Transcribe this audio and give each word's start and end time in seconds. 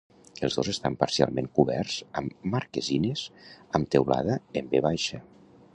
Els 0.45 0.55
dos 0.59 0.69
estan 0.71 0.95
parcialment 1.03 1.49
coberts 1.59 1.97
amb 2.21 2.49
marquesines 2.57 3.25
amb 3.81 3.95
teulada 3.97 4.41
en 4.63 4.73
ve 4.75 4.83
baixa. 4.89 5.25